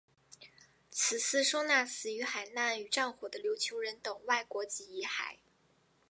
[0.89, 5.37] 此祠收纳死于海难与战火的琉球人等外国籍遗骸。